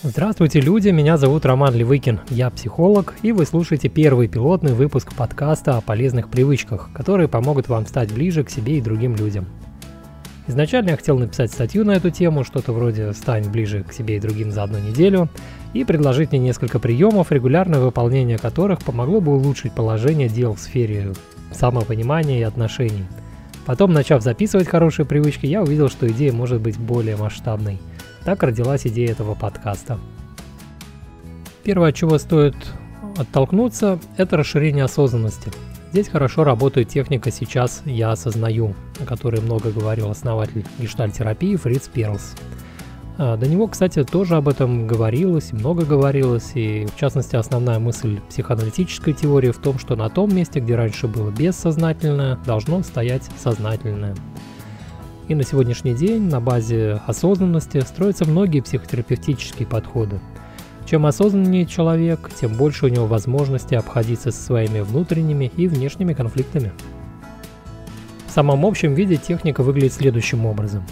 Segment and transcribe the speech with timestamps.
[0.00, 0.90] Здравствуйте, люди!
[0.90, 2.20] Меня зовут Роман Левыкин.
[2.30, 7.84] Я психолог, и вы слушаете первый пилотный выпуск подкаста о полезных привычках, которые помогут вам
[7.84, 9.46] стать ближе к себе и другим людям.
[10.46, 14.20] Изначально я хотел написать статью на эту тему, что-то вроде «Стань ближе к себе и
[14.20, 15.28] другим за одну неделю»,
[15.72, 21.12] и предложить мне несколько приемов, регулярное выполнение которых помогло бы улучшить положение дел в сфере
[21.50, 23.04] самопонимания и отношений.
[23.66, 27.78] Потом, начав записывать хорошие привычки, я увидел, что идея может быть более масштабной–
[28.24, 29.98] так родилась идея этого подкаста.
[31.64, 32.56] Первое, от чего стоит
[33.16, 35.50] оттолкнуться, это расширение осознанности.
[35.92, 42.34] Здесь хорошо работает техника «сейчас я осознаю», о которой много говорил основатель гештальтерапии Фриц Перлс.
[43.16, 48.20] А, до него, кстати, тоже об этом говорилось, много говорилось, и в частности основная мысль
[48.28, 54.14] психоаналитической теории в том, что на том месте, где раньше было бессознательное, должно стоять сознательное–
[55.28, 60.20] и на сегодняшний день на базе осознанности строятся многие психотерапевтические подходы.
[60.86, 66.72] Чем осознаннее человек, тем больше у него возможности обходиться со своими внутренними и внешними конфликтами.
[68.26, 70.82] В самом общем виде техника выглядит следующим образом.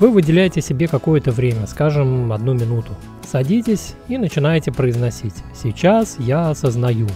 [0.00, 2.92] Вы выделяете себе какое-то время, скажем, одну минуту.
[3.26, 7.08] Садитесь и начинаете произносить «Сейчас я осознаю».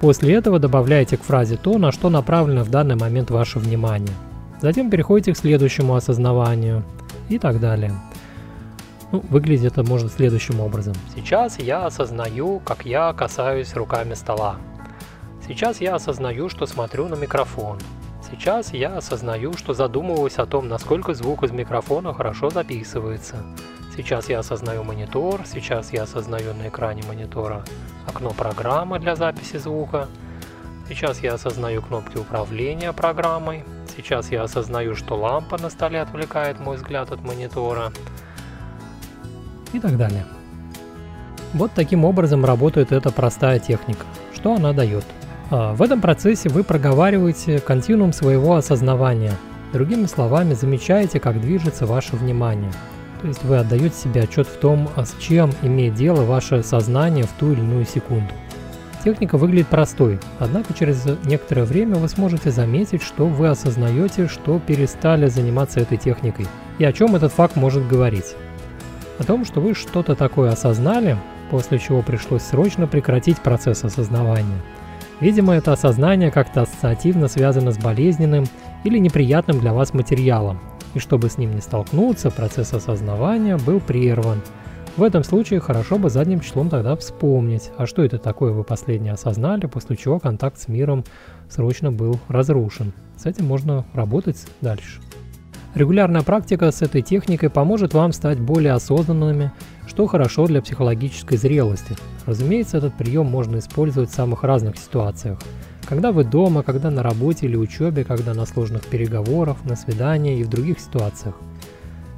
[0.00, 4.14] После этого добавляете к фразе то, на что направлено в данный момент ваше внимание–
[4.62, 6.84] Затем переходите к следующему осознаванию
[7.28, 7.92] и так далее.
[9.10, 10.94] Ну, выглядит это может следующим образом.
[11.16, 14.54] Сейчас я осознаю, как я касаюсь руками стола.
[15.48, 17.78] Сейчас я осознаю, что смотрю на микрофон.
[18.30, 23.44] Сейчас я осознаю, что задумываюсь о том, насколько звук из микрофона хорошо записывается.
[23.96, 27.64] Сейчас я осознаю монитор, сейчас я осознаю на экране монитора
[28.06, 30.06] окно программы для записи звука.
[30.88, 33.64] Сейчас я осознаю кнопки управления программой.
[33.96, 37.92] Сейчас я осознаю, что лампа на столе отвлекает мой взгляд от монитора.
[39.72, 40.24] И так далее.
[41.52, 44.06] Вот таким образом работает эта простая техника.
[44.34, 45.04] Что она дает?
[45.50, 49.34] А, в этом процессе вы проговариваете континуум своего осознавания.
[49.72, 52.72] Другими словами, замечаете, как движется ваше внимание.
[53.20, 57.32] То есть вы отдаете себе отчет в том, с чем имеет дело ваше сознание в
[57.38, 58.32] ту или иную секунду.
[59.04, 65.26] Техника выглядит простой, однако через некоторое время вы сможете заметить, что вы осознаете, что перестали
[65.26, 66.46] заниматься этой техникой.
[66.78, 68.36] И о чем этот факт может говорить?
[69.18, 71.16] О том, что вы что-то такое осознали,
[71.50, 74.62] после чего пришлось срочно прекратить процесс осознавания.
[75.18, 78.44] Видимо, это осознание как-то ассоциативно связано с болезненным
[78.84, 80.60] или неприятным для вас материалом,
[80.94, 84.42] и чтобы с ним не столкнуться, процесс осознавания был прерван–
[84.96, 89.14] в этом случае хорошо бы задним числом тогда вспомнить, а что это такое вы последнее
[89.14, 91.04] осознали, после чего контакт с миром
[91.48, 92.92] срочно был разрушен.
[93.16, 95.00] С этим можно работать дальше.
[95.74, 99.52] Регулярная практика с этой техникой поможет вам стать более осознанными,
[99.86, 101.96] что хорошо для психологической зрелости.
[102.26, 105.38] Разумеется, этот прием можно использовать в самых разных ситуациях.
[105.88, 110.44] Когда вы дома, когда на работе или учебе, когда на сложных переговорах, на свидании и
[110.44, 111.34] в других ситуациях–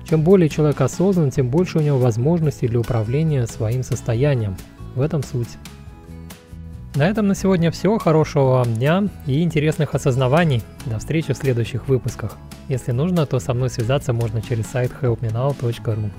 [0.09, 4.57] чем более человек осознан, тем больше у него возможностей для управления своим состоянием.
[4.95, 5.59] В этом суть.
[6.95, 7.99] На этом на сегодня все.
[7.99, 10.63] Хорошего вам дня и интересных осознаваний.
[10.87, 12.37] До встречи в следующих выпусках.
[12.69, 16.11] Если нужно, то со мной связаться можно через сайт helpmenow.ru.